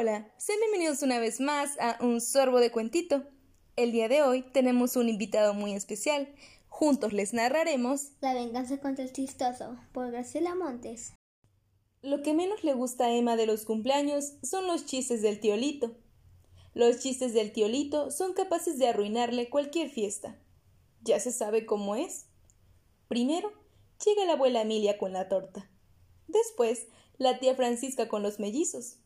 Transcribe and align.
Hola, 0.00 0.32
sean 0.38 0.58
bienvenidos 0.60 1.02
una 1.02 1.18
vez 1.18 1.40
más 1.40 1.78
a 1.78 1.98
Un 2.00 2.22
Sorbo 2.22 2.58
de 2.58 2.72
Cuentito. 2.72 3.22
El 3.76 3.92
día 3.92 4.08
de 4.08 4.22
hoy 4.22 4.40
tenemos 4.40 4.96
un 4.96 5.10
invitado 5.10 5.52
muy 5.52 5.74
especial. 5.74 6.34
Juntos 6.70 7.12
les 7.12 7.34
narraremos 7.34 8.12
La 8.22 8.32
venganza 8.32 8.80
contra 8.80 9.04
el 9.04 9.12
chistoso, 9.12 9.76
por 9.92 10.10
Graciela 10.10 10.54
Montes. 10.54 11.12
Lo 12.00 12.22
que 12.22 12.32
menos 12.32 12.64
le 12.64 12.72
gusta 12.72 13.04
a 13.04 13.14
Emma 13.14 13.36
de 13.36 13.44
los 13.44 13.66
cumpleaños 13.66 14.36
son 14.42 14.66
los 14.66 14.86
chistes 14.86 15.20
del 15.20 15.38
tío 15.38 15.54
Lito. 15.58 15.94
Los 16.72 17.00
chistes 17.00 17.34
del 17.34 17.52
tío 17.52 17.68
Lito 17.68 18.10
son 18.10 18.32
capaces 18.32 18.78
de 18.78 18.88
arruinarle 18.88 19.50
cualquier 19.50 19.90
fiesta. 19.90 20.38
Ya 21.02 21.20
se 21.20 21.30
sabe 21.30 21.66
cómo 21.66 21.94
es. 21.94 22.24
Primero, 23.06 23.52
llega 24.02 24.24
la 24.24 24.32
abuela 24.32 24.62
Emilia 24.62 24.96
con 24.96 25.12
la 25.12 25.28
torta. 25.28 25.70
Después, 26.26 26.86
la 27.18 27.38
tía 27.38 27.54
Francisca 27.54 28.08
con 28.08 28.22
los 28.22 28.40
mellizos. 28.40 28.96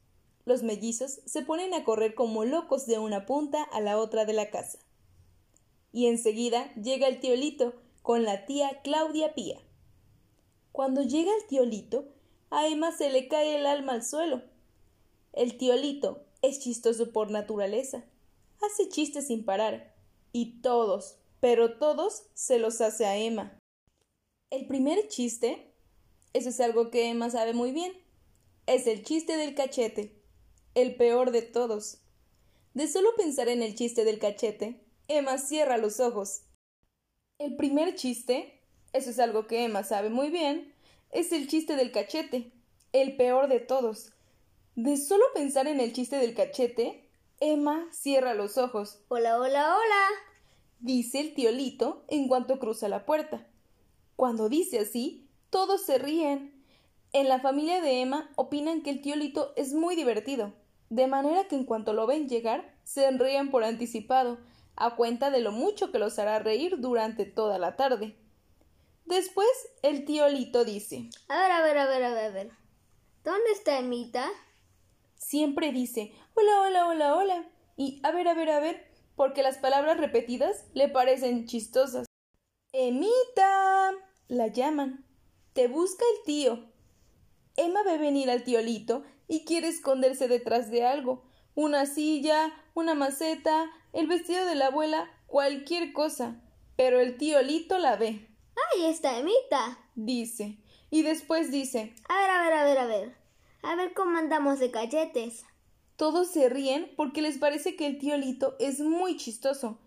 Los 0.46 0.62
mellizos 0.62 1.20
se 1.24 1.42
ponen 1.42 1.72
a 1.72 1.84
correr 1.84 2.14
como 2.14 2.44
locos 2.44 2.86
de 2.86 2.98
una 2.98 3.24
punta 3.24 3.62
a 3.62 3.80
la 3.80 3.98
otra 3.98 4.26
de 4.26 4.34
la 4.34 4.50
casa. 4.50 4.78
Y 5.90 6.06
enseguida 6.06 6.72
llega 6.74 7.08
el 7.08 7.20
tío 7.20 7.34
Lito 7.34 7.74
con 8.02 8.24
la 8.24 8.44
tía 8.44 8.82
Claudia 8.82 9.34
Pía. 9.34 9.58
Cuando 10.70 11.02
llega 11.02 11.30
el 11.34 11.46
tío 11.46 11.64
Lito, 11.64 12.08
a 12.50 12.66
Emma 12.66 12.92
se 12.92 13.08
le 13.08 13.26
cae 13.28 13.56
el 13.56 13.64
alma 13.64 13.92
al 13.92 14.04
suelo. 14.04 14.42
El 15.32 15.56
tío 15.56 15.76
Lito 15.76 16.24
es 16.42 16.60
chistoso 16.60 17.10
por 17.10 17.30
naturaleza. 17.30 18.04
Hace 18.60 18.88
chistes 18.90 19.28
sin 19.28 19.44
parar. 19.44 19.94
Y 20.32 20.60
todos, 20.60 21.16
pero 21.40 21.78
todos, 21.78 22.24
se 22.34 22.58
los 22.58 22.80
hace 22.82 23.06
a 23.06 23.16
Emma. 23.16 23.58
El 24.50 24.66
primer 24.66 25.08
chiste, 25.08 25.72
eso 26.34 26.50
es 26.50 26.60
algo 26.60 26.90
que 26.90 27.08
Emma 27.08 27.30
sabe 27.30 27.54
muy 27.54 27.72
bien, 27.72 27.92
es 28.66 28.86
el 28.86 29.04
chiste 29.04 29.36
del 29.36 29.54
cachete 29.54 30.23
el 30.74 30.96
peor 30.96 31.30
de 31.30 31.42
todos. 31.42 31.98
De 32.74 32.88
solo 32.88 33.10
pensar 33.16 33.48
en 33.48 33.62
el 33.62 33.76
chiste 33.76 34.04
del 34.04 34.18
cachete, 34.18 34.84
Emma 35.06 35.38
cierra 35.38 35.78
los 35.78 36.00
ojos. 36.00 36.42
El 37.38 37.56
primer 37.56 37.94
chiste, 37.94 38.60
eso 38.92 39.10
es 39.10 39.20
algo 39.20 39.46
que 39.46 39.64
Emma 39.64 39.84
sabe 39.84 40.10
muy 40.10 40.30
bien, 40.30 40.74
es 41.10 41.30
el 41.30 41.46
chiste 41.46 41.76
del 41.76 41.92
cachete, 41.92 42.52
el 42.92 43.16
peor 43.16 43.48
de 43.48 43.60
todos. 43.60 44.12
De 44.74 44.96
solo 44.96 45.24
pensar 45.32 45.68
en 45.68 45.78
el 45.78 45.92
chiste 45.92 46.16
del 46.16 46.34
cachete, 46.34 47.08
Emma 47.38 47.86
cierra 47.92 48.34
los 48.34 48.58
ojos. 48.58 48.98
Hola, 49.08 49.38
hola, 49.38 49.76
hola. 49.76 50.08
dice 50.80 51.20
el 51.20 51.34
tío 51.34 51.52
Lito 51.52 52.04
en 52.08 52.26
cuanto 52.26 52.58
cruza 52.58 52.88
la 52.88 53.06
puerta. 53.06 53.46
Cuando 54.16 54.48
dice 54.48 54.80
así, 54.80 55.28
todos 55.50 55.82
se 55.82 55.98
ríen. 55.98 56.64
En 57.12 57.28
la 57.28 57.38
familia 57.38 57.80
de 57.80 58.00
Emma 58.00 58.32
opinan 58.34 58.82
que 58.82 58.90
el 58.90 59.02
tío 59.02 59.14
Lito 59.14 59.52
es 59.54 59.72
muy 59.72 59.94
divertido 59.94 60.52
de 60.90 61.06
manera 61.06 61.44
que 61.48 61.56
en 61.56 61.64
cuanto 61.64 61.92
lo 61.92 62.06
ven 62.06 62.28
llegar, 62.28 62.74
se 62.84 63.10
ríen 63.10 63.50
por 63.50 63.64
anticipado, 63.64 64.38
a 64.76 64.96
cuenta 64.96 65.30
de 65.30 65.40
lo 65.40 65.52
mucho 65.52 65.90
que 65.90 65.98
los 65.98 66.18
hará 66.18 66.38
reír 66.38 66.78
durante 66.78 67.24
toda 67.24 67.58
la 67.58 67.76
tarde. 67.76 68.16
Después 69.04 69.48
el 69.82 70.04
tío 70.04 70.28
Lito 70.28 70.64
dice 70.64 71.10
A 71.28 71.38
ver, 71.38 71.50
a 71.52 71.62
ver, 71.62 71.78
a 71.78 71.86
ver, 71.86 72.04
a 72.04 72.14
ver, 72.14 72.24
a 72.24 72.30
ver. 72.30 72.50
¿Dónde 73.22 73.50
está 73.52 73.78
Emita? 73.78 74.28
Siempre 75.16 75.72
dice 75.72 76.12
Hola, 76.34 76.60
hola, 76.62 76.86
hola, 76.86 77.14
hola. 77.14 77.50
Y 77.76 78.00
a 78.02 78.12
ver, 78.12 78.28
a 78.28 78.34
ver, 78.34 78.50
a 78.50 78.60
ver, 78.60 78.86
porque 79.16 79.42
las 79.42 79.58
palabras 79.58 79.98
repetidas 79.98 80.64
le 80.74 80.88
parecen 80.88 81.46
chistosas. 81.46 82.06
Emita. 82.72 83.92
la 84.28 84.48
llaman. 84.48 85.04
Te 85.52 85.68
busca 85.68 86.04
el 86.16 86.24
tío. 86.24 86.72
Emma 87.56 87.82
ve 87.84 87.98
venir 87.98 88.30
al 88.30 88.42
tío 88.42 88.60
Lito 88.60 89.04
y 89.28 89.44
quiere 89.44 89.68
esconderse 89.68 90.28
detrás 90.28 90.70
de 90.70 90.84
algo. 90.84 91.24
Una 91.54 91.86
silla, 91.86 92.52
una 92.74 92.94
maceta, 92.94 93.70
el 93.92 94.06
vestido 94.06 94.44
de 94.44 94.54
la 94.54 94.66
abuela, 94.66 95.10
cualquier 95.26 95.92
cosa. 95.92 96.40
Pero 96.76 97.00
el 97.00 97.16
tío 97.16 97.40
Lito 97.42 97.78
la 97.78 97.96
ve. 97.96 98.28
¡Ahí 98.72 98.86
está 98.86 99.18
Emita! 99.18 99.78
dice. 99.94 100.58
Y 100.90 101.02
después 101.02 101.50
dice 101.50 101.94
A 102.08 102.20
ver, 102.20 102.30
a 102.30 102.42
ver, 102.42 102.52
a 102.52 102.64
ver, 102.64 102.78
a 102.78 102.86
ver. 102.86 103.16
A 103.62 103.76
ver 103.76 103.94
cómo 103.94 104.18
andamos 104.18 104.58
de 104.58 104.70
cachetes. 104.70 105.44
Todos 105.96 106.28
se 106.28 106.48
ríen 106.48 106.92
porque 106.96 107.22
les 107.22 107.38
parece 107.38 107.76
que 107.76 107.86
el 107.86 107.98
tío 107.98 108.16
Lito 108.16 108.56
es 108.58 108.80
muy 108.80 109.16
chistoso. 109.16 109.78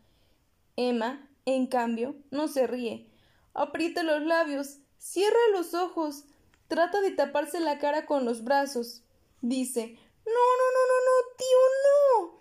Emma, 0.76 1.30
en 1.46 1.68
cambio, 1.68 2.16
no 2.32 2.48
se 2.48 2.66
ríe. 2.66 3.10
Aprieta 3.54 4.04
los 4.04 4.22
labios, 4.22 4.80
cierra 4.98 5.38
los 5.52 5.74
ojos, 5.74 6.26
trata 6.68 7.02
de 7.02 7.12
taparse 7.12 7.60
la 7.60 7.80
cara 7.80 8.06
con 8.06 8.26
los 8.26 8.44
brazos. 8.44 9.04
Dice 9.42 9.98
No, 10.26 10.32
no, 10.32 10.72
no, 10.74 10.82
no, 10.88 11.00
no, 11.06 11.36
tío, 11.38 11.58
no. 11.86 12.40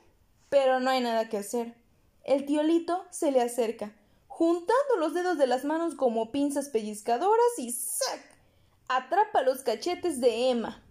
Pero 0.48 0.80
no 0.80 0.90
hay 0.90 1.00
nada 1.00 1.28
que 1.28 1.38
hacer. 1.38 1.74
El 2.24 2.44
tío 2.46 2.62
Lito 2.62 3.04
se 3.10 3.30
le 3.30 3.40
acerca, 3.40 3.94
juntando 4.26 4.96
los 4.98 5.14
dedos 5.14 5.38
de 5.38 5.46
las 5.46 5.64
manos 5.64 5.94
como 5.94 6.32
pinzas 6.32 6.68
pellizcadoras 6.68 7.58
y 7.58 7.70
¡sac! 7.70 8.36
atrapa 8.88 9.42
los 9.42 9.62
cachetes 9.62 10.20
de 10.20 10.50
Emma. 10.50 10.82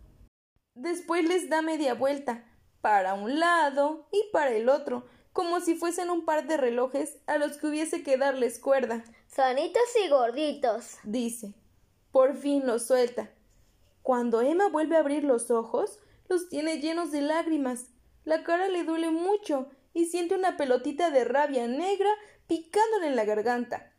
Después 0.75 1.25
les 1.25 1.49
da 1.49 1.61
media 1.61 1.93
vuelta, 1.93 2.43
para 2.81 3.13
un 3.13 3.39
lado 3.39 4.07
y 4.11 4.23
para 4.31 4.51
el 4.51 4.69
otro, 4.69 5.05
como 5.33 5.59
si 5.59 5.75
fuesen 5.75 6.09
un 6.09 6.23
par 6.23 6.47
de 6.47 6.57
relojes 6.57 7.17
a 7.27 7.37
los 7.37 7.57
que 7.57 7.67
hubiese 7.67 8.03
que 8.03 8.17
darles 8.17 8.59
cuerda. 8.59 9.03
Sanitos 9.27 9.83
y 10.05 10.09
gorditos, 10.09 10.97
dice. 11.03 11.53
Por 12.11 12.35
fin 12.35 12.65
los 12.65 12.85
suelta. 12.85 13.29
Cuando 14.05 14.41
Emma 14.41 14.69
vuelve 14.69 14.97
a 14.97 14.99
abrir 14.99 15.23
los 15.23 15.49
ojos, 15.49 15.97
los 16.29 16.47
tiene 16.47 16.79
llenos 16.79 17.11
de 17.11 17.21
lágrimas. 17.21 17.87
La 18.23 18.43
cara 18.43 18.67
le 18.67 18.83
duele 18.83 19.09
mucho 19.09 19.67
y 19.95 20.05
siente 20.05 20.35
una 20.35 20.57
pelotita 20.57 21.09
de 21.09 21.23
rabia 21.23 21.67
negra 21.67 22.11
picándole 22.45 23.07
en 23.07 23.15
la 23.15 23.25
garganta. 23.25 23.91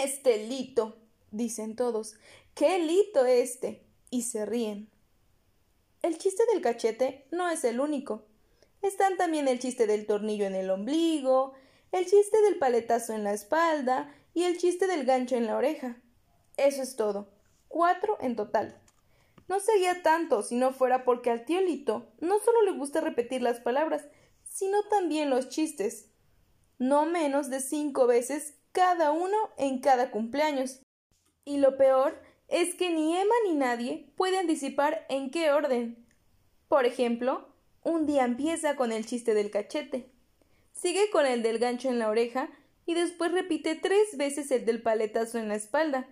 Este 0.00 0.46
lito, 0.46 0.98
dicen 1.32 1.74
todos. 1.74 2.14
¡Qué 2.54 2.78
lito 2.78 3.26
este! 3.26 3.84
y 4.08 4.22
se 4.22 4.46
ríen. 4.46 4.88
El 6.02 6.16
chiste 6.16 6.44
del 6.52 6.62
cachete 6.62 7.26
no 7.32 7.50
es 7.50 7.64
el 7.64 7.80
único. 7.80 8.22
Están 8.82 9.16
también 9.16 9.48
el 9.48 9.58
chiste 9.58 9.88
del 9.88 10.06
tornillo 10.06 10.46
en 10.46 10.54
el 10.54 10.70
ombligo, 10.70 11.54
el 11.90 12.06
chiste 12.06 12.40
del 12.42 12.56
paletazo 12.60 13.12
en 13.14 13.24
la 13.24 13.32
espalda 13.32 14.14
y 14.32 14.44
el 14.44 14.58
chiste 14.58 14.86
del 14.86 15.04
gancho 15.04 15.34
en 15.34 15.46
la 15.46 15.56
oreja. 15.56 15.96
Eso 16.56 16.82
es 16.82 16.94
todo. 16.94 17.26
Cuatro 17.66 18.16
en 18.20 18.36
total. 18.36 18.80
No 19.48 19.60
sería 19.60 20.02
tanto 20.02 20.42
si 20.42 20.56
no 20.56 20.72
fuera 20.72 21.04
porque 21.04 21.30
al 21.30 21.44
tío 21.44 21.60
Lito 21.60 22.12
no 22.20 22.38
solo 22.38 22.62
le 22.62 22.72
gusta 22.72 23.00
repetir 23.00 23.42
las 23.42 23.60
palabras, 23.60 24.06
sino 24.42 24.82
también 24.88 25.30
los 25.30 25.48
chistes. 25.48 26.10
No 26.78 27.06
menos 27.06 27.50
de 27.50 27.60
cinco 27.60 28.06
veces 28.06 28.54
cada 28.72 29.12
uno 29.12 29.36
en 29.58 29.80
cada 29.80 30.10
cumpleaños. 30.10 30.80
Y 31.44 31.58
lo 31.58 31.76
peor 31.76 32.20
es 32.48 32.74
que 32.74 32.90
ni 32.90 33.16
Emma 33.16 33.34
ni 33.46 33.54
nadie 33.54 34.12
puede 34.16 34.38
anticipar 34.38 35.06
en 35.08 35.30
qué 35.30 35.50
orden. 35.50 36.06
Por 36.68 36.86
ejemplo, 36.86 37.48
un 37.82 38.06
día 38.06 38.24
empieza 38.24 38.76
con 38.76 38.92
el 38.92 39.06
chiste 39.06 39.34
del 39.34 39.50
cachete, 39.50 40.10
sigue 40.72 41.10
con 41.10 41.26
el 41.26 41.42
del 41.42 41.58
gancho 41.58 41.88
en 41.88 41.98
la 41.98 42.08
oreja 42.08 42.50
y 42.86 42.94
después 42.94 43.32
repite 43.32 43.74
tres 43.74 44.16
veces 44.16 44.50
el 44.50 44.64
del 44.64 44.82
paletazo 44.82 45.38
en 45.38 45.48
la 45.48 45.54
espalda. 45.54 46.08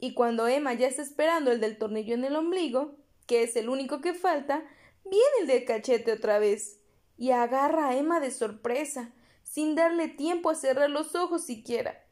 Y 0.00 0.14
cuando 0.14 0.48
Emma 0.48 0.72
ya 0.72 0.88
está 0.88 1.02
esperando 1.02 1.52
el 1.52 1.60
del 1.60 1.76
tornillo 1.76 2.14
en 2.14 2.24
el 2.24 2.34
ombligo, 2.34 2.96
que 3.26 3.42
es 3.42 3.54
el 3.54 3.68
único 3.68 4.00
que 4.00 4.14
falta, 4.14 4.64
viene 5.04 5.24
el 5.40 5.46
del 5.46 5.64
cachete 5.66 6.12
otra 6.12 6.38
vez 6.38 6.80
y 7.18 7.32
agarra 7.32 7.88
a 7.88 7.96
Emma 7.96 8.18
de 8.18 8.30
sorpresa, 8.30 9.12
sin 9.42 9.74
darle 9.74 10.08
tiempo 10.08 10.48
a 10.48 10.54
cerrar 10.54 10.88
los 10.88 11.14
ojos 11.14 11.44
siquiera. 11.44 12.02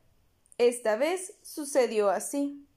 Esta 0.59 0.97
vez 0.97 1.39
sucedió 1.43 2.11
así. 2.11 2.69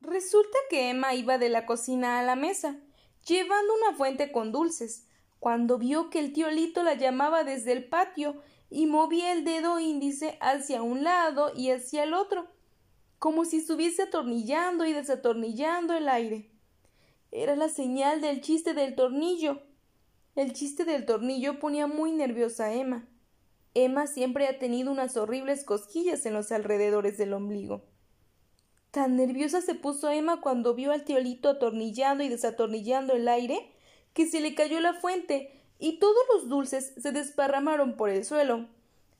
Resulta 0.00 0.58
que 0.68 0.90
Emma 0.90 1.14
iba 1.14 1.38
de 1.38 1.48
la 1.48 1.64
cocina 1.64 2.18
a 2.18 2.22
la 2.22 2.36
mesa, 2.36 2.78
llevando 3.26 3.72
una 3.74 3.96
fuente 3.96 4.32
con 4.32 4.52
dulces, 4.52 5.06
cuando 5.38 5.78
vio 5.78 6.10
que 6.10 6.18
el 6.18 6.32
tío 6.32 6.50
Lito 6.50 6.82
la 6.82 6.94
llamaba 6.94 7.42
desde 7.42 7.72
el 7.72 7.88
patio 7.88 8.42
y 8.68 8.86
movía 8.86 9.32
el 9.32 9.44
dedo 9.44 9.78
índice 9.78 10.36
hacia 10.40 10.82
un 10.82 11.04
lado 11.04 11.52
y 11.54 11.70
hacia 11.70 12.04
el 12.04 12.12
otro, 12.12 12.48
como 13.22 13.44
si 13.44 13.58
estuviese 13.58 14.02
atornillando 14.02 14.84
y 14.84 14.92
desatornillando 14.92 15.94
el 15.94 16.08
aire. 16.08 16.50
Era 17.30 17.54
la 17.54 17.68
señal 17.68 18.20
del 18.20 18.40
chiste 18.40 18.74
del 18.74 18.96
tornillo. 18.96 19.62
El 20.34 20.52
chiste 20.54 20.84
del 20.84 21.06
tornillo 21.06 21.60
ponía 21.60 21.86
muy 21.86 22.10
nerviosa 22.10 22.64
a 22.64 22.74
Emma. 22.74 23.08
Emma 23.74 24.08
siempre 24.08 24.48
ha 24.48 24.58
tenido 24.58 24.90
unas 24.90 25.16
horribles 25.16 25.62
cosquillas 25.62 26.26
en 26.26 26.34
los 26.34 26.50
alrededores 26.50 27.16
del 27.16 27.32
ombligo. 27.32 27.84
Tan 28.90 29.14
nerviosa 29.14 29.60
se 29.60 29.76
puso 29.76 30.10
Emma 30.10 30.40
cuando 30.40 30.74
vio 30.74 30.90
al 30.90 31.04
tiolito 31.04 31.48
atornillando 31.48 32.24
y 32.24 32.28
desatornillando 32.28 33.12
el 33.12 33.28
aire 33.28 33.72
que 34.14 34.26
se 34.26 34.40
le 34.40 34.56
cayó 34.56 34.80
la 34.80 34.94
fuente 34.94 35.62
y 35.78 36.00
todos 36.00 36.24
los 36.34 36.48
dulces 36.48 36.92
se 37.00 37.12
desparramaron 37.12 37.96
por 37.96 38.10
el 38.10 38.24
suelo. 38.24 38.66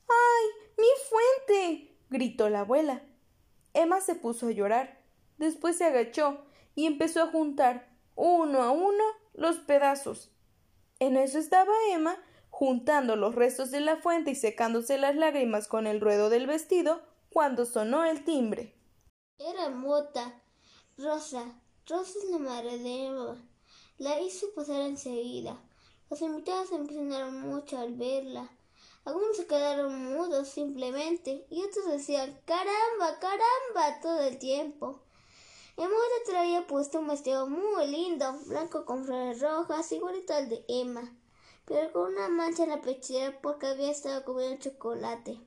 ¡Ay! 0.09 0.45
mi 0.77 0.87
fuente. 1.07 1.95
gritó 2.09 2.49
la 2.49 2.59
abuela. 2.59 3.01
Emma 3.73 4.01
se 4.01 4.15
puso 4.15 4.47
a 4.47 4.51
llorar. 4.51 5.01
Después 5.37 5.77
se 5.77 5.85
agachó 5.85 6.45
y 6.75 6.85
empezó 6.85 7.23
a 7.23 7.27
juntar 7.27 7.89
uno 8.15 8.61
a 8.61 8.71
uno 8.71 9.03
los 9.33 9.57
pedazos. 9.57 10.31
En 10.99 11.17
eso 11.17 11.39
estaba 11.39 11.73
Emma, 11.91 12.17
juntando 12.49 13.15
los 13.15 13.35
restos 13.35 13.71
de 13.71 13.81
la 13.81 13.97
fuente 13.97 14.31
y 14.31 14.35
secándose 14.35 14.97
las 14.97 15.15
lágrimas 15.15 15.67
con 15.67 15.87
el 15.87 15.99
ruedo 15.99 16.29
del 16.29 16.47
vestido, 16.47 17.01
cuando 17.29 17.65
sonó 17.65 18.05
el 18.05 18.23
timbre. 18.23 18.75
Era 19.39 19.69
Mota. 19.69 20.41
Rosa. 20.97 21.59
Rosa 21.87 22.19
es 22.23 22.29
la 22.29 22.37
madre 22.37 22.77
de 22.77 23.07
Emma. 23.07 23.43
La 23.97 24.21
hice 24.21 24.47
pasar 24.55 24.81
enseguida. 24.81 25.59
Los 26.09 26.21
invitados 26.21 26.69
se 26.69 26.75
emocionaron 26.75 27.41
mucho 27.41 27.79
al 27.79 27.95
verla. 27.95 28.49
Algunos 29.05 29.35
se 29.35 29.47
quedaron 29.47 30.13
mudos 30.13 30.47
simplemente 30.47 31.45
y 31.49 31.61
otros 31.61 31.87
decían 31.87 32.39
caramba, 32.45 33.19
caramba 33.19 33.99
todo 34.01 34.21
el 34.21 34.37
tiempo. 34.37 35.01
Emma 35.75 35.95
traía 36.25 36.67
puesto 36.67 36.99
un 36.99 37.07
vestido 37.07 37.47
muy 37.47 37.87
lindo, 37.87 38.31
blanco 38.45 38.85
con 38.85 39.03
flores 39.03 39.41
rojas, 39.41 39.91
igualito 39.91 40.33
al 40.33 40.47
de 40.47 40.63
Emma, 40.67 41.17
pero 41.65 41.91
con 41.91 42.13
una 42.13 42.29
mancha 42.29 42.63
en 42.63 42.69
la 42.69 42.81
pechera 42.81 43.41
porque 43.41 43.67
había 43.67 43.91
estado 43.91 44.23
comiendo 44.23 44.59
chocolate. 44.59 45.39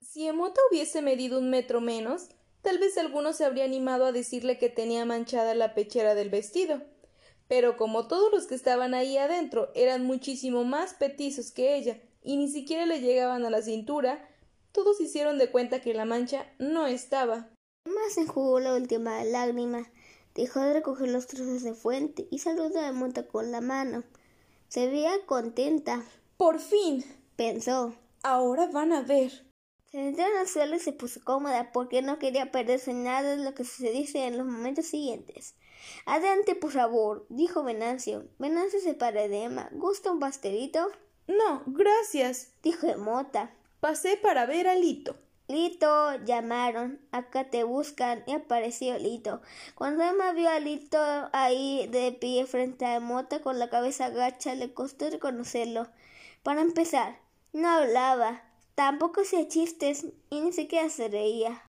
Si 0.00 0.26
Emota 0.26 0.60
hubiese 0.70 1.00
medido 1.00 1.38
un 1.38 1.48
metro 1.48 1.80
menos, 1.80 2.28
tal 2.60 2.78
vez 2.78 2.98
alguno 2.98 3.32
se 3.32 3.44
habría 3.44 3.64
animado 3.64 4.04
a 4.04 4.12
decirle 4.12 4.58
que 4.58 4.68
tenía 4.68 5.04
manchada 5.04 5.54
la 5.54 5.74
pechera 5.74 6.14
del 6.14 6.28
vestido. 6.28 6.82
Pero 7.48 7.76
como 7.76 8.06
todos 8.06 8.32
los 8.32 8.46
que 8.46 8.54
estaban 8.54 8.94
ahí 8.94 9.16
adentro 9.16 9.70
eran 9.74 10.04
muchísimo 10.04 10.64
más 10.64 10.94
petizos 10.94 11.50
que 11.50 11.76
ella 11.76 12.00
y 12.22 12.36
ni 12.36 12.48
siquiera 12.48 12.86
le 12.86 13.00
llegaban 13.00 13.44
a 13.44 13.50
la 13.50 13.62
cintura, 13.62 14.28
todos 14.72 15.00
hicieron 15.00 15.38
de 15.38 15.50
cuenta 15.50 15.80
que 15.80 15.94
la 15.94 16.04
mancha 16.04 16.46
no 16.58 16.86
estaba. 16.86 17.50
Más 17.84 18.18
enjugó 18.18 18.60
la 18.60 18.74
última 18.74 19.24
lágrima, 19.24 19.90
dejó 20.34 20.60
de 20.60 20.74
recoger 20.74 21.08
los 21.08 21.26
trozos 21.26 21.62
de 21.62 21.74
fuente 21.74 22.28
y 22.30 22.38
saludó 22.38 22.80
a 22.80 22.92
Mota 22.92 23.26
con 23.26 23.50
la 23.50 23.60
mano. 23.60 24.04
Se 24.68 24.86
veía 24.86 25.12
contenta. 25.26 26.04
Por 26.36 26.60
fin. 26.60 27.04
pensó. 27.36 27.94
Ahora 28.22 28.66
van 28.66 28.92
a 28.92 29.02
ver. 29.02 29.30
Se 29.90 29.98
sentó 29.98 30.22
en 30.22 30.38
el 30.40 30.46
suelo 30.46 30.76
y 30.76 30.78
se 30.78 30.92
puso 30.92 31.20
cómoda 31.24 31.72
porque 31.72 32.02
no 32.02 32.18
quería 32.18 32.52
perderse 32.52 32.92
nada 32.92 33.36
de 33.36 33.42
lo 33.42 33.54
que 33.54 33.64
sucediese 33.64 34.26
en 34.26 34.38
los 34.38 34.46
momentos 34.46 34.86
siguientes. 34.86 35.56
Adelante, 36.06 36.54
por 36.54 36.70
favor, 36.70 37.26
dijo 37.28 37.64
Venancio. 37.64 38.28
Venancio 38.38 38.78
se 38.78 38.94
paró 38.94 39.26
de 39.28 39.44
Emma. 39.44 39.68
¿Gusta 39.72 40.12
un 40.12 40.20
pastelito? 40.20 40.92
No, 41.30 41.62
gracias, 41.64 42.54
dijo 42.60 42.88
Emota. 42.88 43.54
Pasé 43.78 44.16
para 44.16 44.46
ver 44.46 44.66
a 44.66 44.74
Lito. 44.74 45.14
Lito, 45.46 46.16
llamaron. 46.24 47.00
Acá 47.12 47.50
te 47.50 47.62
buscan. 47.62 48.24
Y 48.26 48.32
apareció 48.32 48.98
Lito. 48.98 49.40
Cuando 49.76 50.02
Emma 50.02 50.32
vio 50.32 50.48
a 50.50 50.58
Lito 50.58 50.98
ahí 51.32 51.86
de 51.92 52.10
pie 52.10 52.46
frente 52.46 52.84
a 52.84 52.96
Emota 52.96 53.42
con 53.42 53.60
la 53.60 53.70
cabeza 53.70 54.06
agacha, 54.06 54.56
le 54.56 54.74
costó 54.74 55.08
reconocerlo. 55.08 55.86
Para 56.42 56.62
empezar, 56.62 57.20
no 57.52 57.68
hablaba. 57.68 58.42
Tampoco 58.74 59.20
hacía 59.20 59.46
chistes 59.46 60.06
y 60.30 60.40
ni 60.40 60.52
siquiera 60.52 60.88
se 60.90 61.06
reía. 61.06 61.64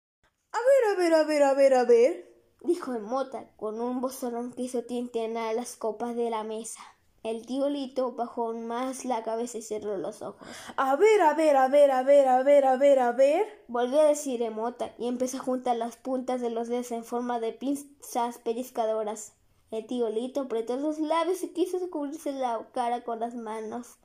A 0.52 0.58
ver, 0.58 0.92
a 0.92 0.98
ver, 0.98 1.14
a 1.14 1.24
ver, 1.24 1.42
a 1.42 1.54
ver, 1.54 1.74
a 1.74 1.84
ver, 1.84 2.32
dijo 2.60 2.94
Emota 2.94 3.50
con 3.56 3.80
un 3.80 4.00
bozorrón 4.00 4.52
que 4.52 4.62
hizo 4.62 4.84
tintenar 4.84 5.56
las 5.56 5.74
copas 5.74 6.14
de 6.14 6.30
la 6.30 6.44
mesa. 6.44 6.80
El 7.28 7.44
tío 7.44 7.68
Lito 7.68 8.12
bajó 8.12 8.54
más 8.54 9.04
la 9.04 9.22
cabeza 9.22 9.58
y 9.58 9.62
cerró 9.62 9.98
los 9.98 10.22
ojos. 10.22 10.48
A 10.76 10.96
ver, 10.96 11.20
a 11.20 11.34
ver, 11.34 11.58
a 11.58 11.68
ver, 11.68 11.90
a 11.90 12.02
ver, 12.02 12.26
a 12.26 12.42
ver, 12.42 12.64
a 12.64 12.76
ver, 12.78 12.98
a 13.00 13.12
ver. 13.12 13.64
Volvió 13.68 14.00
a 14.00 14.04
decir 14.04 14.40
Emota 14.40 14.94
y 14.96 15.08
empezó 15.08 15.36
a 15.36 15.40
juntar 15.40 15.76
las 15.76 15.96
puntas 15.96 16.40
de 16.40 16.48
los 16.48 16.68
dedos 16.68 16.90
en 16.90 17.04
forma 17.04 17.38
de 17.38 17.52
pinzas 17.52 18.38
pellizcadoras. 18.38 19.34
El 19.70 19.86
tío 19.86 20.08
Lito 20.08 20.40
apretó 20.40 20.78
los 20.78 21.00
labios 21.00 21.42
y 21.42 21.52
quiso 21.52 21.78
cubrirse 21.90 22.32
la 22.32 22.66
cara 22.72 23.04
con 23.04 23.20
las 23.20 23.34
manos 23.34 23.98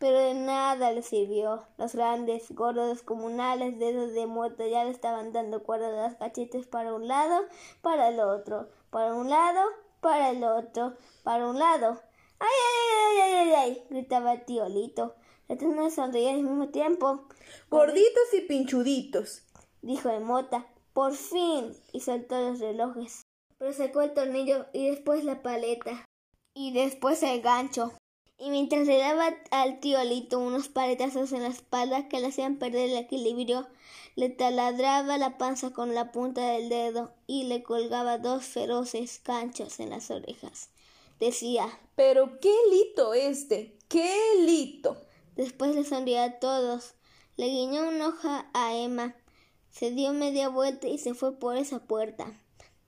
pero 0.00 0.18
de 0.18 0.34
nada 0.34 0.90
le 0.90 1.02
sirvió. 1.02 1.64
Los 1.78 1.94
grandes, 1.94 2.52
gordos, 2.54 3.02
comunales 3.02 3.78
dedos 3.78 4.12
de 4.12 4.26
muerto 4.26 4.66
ya 4.66 4.84
le 4.84 4.90
estaban 4.90 5.32
dando 5.32 5.62
cuerda 5.62 5.90
de 5.90 5.96
las 5.96 6.16
cachetes 6.16 6.66
para 6.66 6.92
un 6.92 7.06
lado, 7.06 7.40
para 7.80 8.08
el 8.08 8.18
otro, 8.20 8.68
para 8.90 9.14
un 9.14 9.30
lado, 9.30 9.62
para 10.00 10.30
el 10.30 10.42
otro, 10.42 10.94
para 11.22 11.46
un 11.46 11.58
lado. 11.58 12.00
¡Ay, 12.44 12.50
ay, 12.50 13.16
ay, 13.16 13.32
ay, 13.32 13.34
ay! 13.34 13.54
ay! 13.54 13.84
gritaba 13.88 14.34
el 14.34 14.44
tío 14.44 14.68
Lito. 14.68 15.14
no 15.48 15.90
sonreía 15.90 16.32
al 16.32 16.42
mismo 16.42 16.68
tiempo. 16.68 17.26
Gorditos 17.70 18.34
y 18.34 18.42
pinchuditos, 18.42 19.42
dijo 19.82 20.10
Emota. 20.10 20.66
Por 20.92 21.14
fin. 21.14 21.74
y 21.92 22.00
soltó 22.00 22.40
los 22.40 22.60
relojes. 22.60 23.22
Pero 23.58 23.72
sacó 23.72 24.02
el 24.02 24.14
tornillo 24.14 24.66
y 24.72 24.90
después 24.90 25.24
la 25.24 25.42
paleta. 25.42 26.04
Y 26.54 26.72
después 26.72 27.22
el 27.22 27.40
gancho 27.40 27.92
y 28.36 28.50
mientras 28.50 28.86
le 28.86 28.98
daba 28.98 29.32
al 29.52 29.80
tío 29.80 30.02
Lito 30.02 30.38
unos 30.38 30.68
paletazos 30.68 31.32
en 31.32 31.42
la 31.42 31.48
espalda 31.48 32.08
que 32.08 32.20
le 32.20 32.28
hacían 32.28 32.56
perder 32.56 32.90
el 32.90 32.96
equilibrio, 32.96 33.66
le 34.16 34.28
taladraba 34.28 35.18
la 35.18 35.38
panza 35.38 35.70
con 35.70 35.94
la 35.94 36.10
punta 36.12 36.42
del 36.42 36.68
dedo 36.68 37.14
y 37.26 37.44
le 37.44 37.62
colgaba 37.62 38.18
dos 38.18 38.44
feroces 38.44 39.20
canchos 39.20 39.78
en 39.80 39.90
las 39.90 40.10
orejas. 40.10 40.70
Decía 41.24 41.80
Pero 41.96 42.38
qué 42.38 42.54
lito 42.70 43.14
este, 43.14 43.78
qué 43.88 44.14
lito. 44.40 45.00
Después 45.36 45.74
le 45.74 45.82
sonría 45.82 46.24
a 46.24 46.38
todos, 46.38 46.96
le 47.38 47.46
guiñó 47.46 47.88
una 47.88 48.08
hoja 48.08 48.50
a 48.52 48.76
Emma, 48.76 49.16
se 49.70 49.90
dio 49.90 50.12
media 50.12 50.50
vuelta 50.50 50.86
y 50.86 50.98
se 50.98 51.14
fue 51.14 51.38
por 51.38 51.56
esa 51.56 51.86
puerta. 51.86 52.26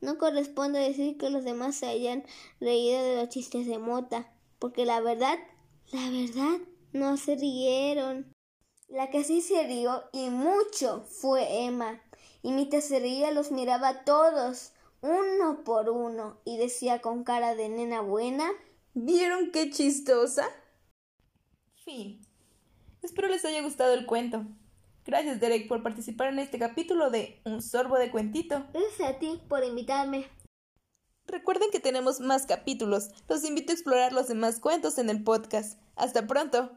No 0.02 0.18
corresponde 0.18 0.80
decir 0.80 1.16
que 1.16 1.30
los 1.30 1.44
demás 1.44 1.76
se 1.76 1.86
hayan 1.86 2.26
reído 2.60 3.02
de 3.02 3.16
los 3.16 3.30
chistes 3.30 3.66
de 3.66 3.78
Mota 3.78 4.30
porque 4.58 4.84
la 4.84 5.00
verdad, 5.00 5.38
la 5.90 6.10
verdad, 6.10 6.58
no 6.92 7.16
se 7.16 7.36
rieron. 7.36 8.30
La 8.88 9.08
que 9.08 9.24
sí 9.24 9.40
se 9.40 9.62
rió 9.62 10.02
y 10.12 10.28
mucho 10.28 11.06
fue 11.08 11.64
Emma. 11.64 12.02
Y 12.42 12.52
mientras 12.52 12.84
se 12.84 13.00
reía 13.00 13.30
los 13.30 13.50
miraba 13.50 13.88
a 13.88 14.04
todos, 14.04 14.72
uno 15.00 15.64
por 15.64 15.90
uno, 15.90 16.40
y 16.44 16.56
decía 16.58 17.00
con 17.00 17.24
cara 17.24 17.54
de 17.54 17.68
nena 17.68 18.00
buena 18.00 18.50
¿Vieron 18.98 19.50
qué 19.52 19.68
chistosa? 19.68 20.48
Fin. 21.84 22.26
Espero 23.02 23.28
les 23.28 23.44
haya 23.44 23.60
gustado 23.60 23.92
el 23.92 24.06
cuento. 24.06 24.46
Gracias 25.04 25.38
Derek 25.38 25.68
por 25.68 25.82
participar 25.82 26.28
en 26.28 26.38
este 26.38 26.58
capítulo 26.58 27.10
de 27.10 27.42
Un 27.44 27.60
sorbo 27.60 27.98
de 27.98 28.10
cuentito. 28.10 28.64
Gracias 28.72 29.10
a 29.10 29.18
ti 29.18 29.38
por 29.50 29.62
invitarme. 29.64 30.26
Recuerden 31.26 31.70
que 31.70 31.78
tenemos 31.78 32.20
más 32.20 32.46
capítulos. 32.46 33.10
Los 33.28 33.44
invito 33.44 33.70
a 33.70 33.74
explorar 33.74 34.14
los 34.14 34.28
demás 34.28 34.60
cuentos 34.60 34.96
en 34.96 35.10
el 35.10 35.22
podcast. 35.22 35.78
Hasta 35.94 36.26
pronto. 36.26 36.70